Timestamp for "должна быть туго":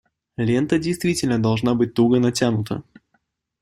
1.39-2.17